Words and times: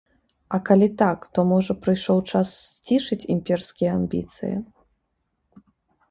А 0.57 0.59
калі 0.67 0.85
так, 1.01 1.25
то 1.37 1.41
можа, 1.49 1.73
прыйшоў 1.87 2.21
час 2.31 2.53
сцішыць 2.77 3.27
імперскія 3.33 3.89
амбіцыі? 3.97 4.51